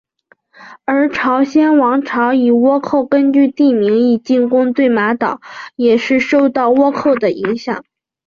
[0.83, 5.41] 而朝鲜王朝以倭寇根据地名义进攻对马岛
[5.75, 7.85] 也是受到倭寇的影响。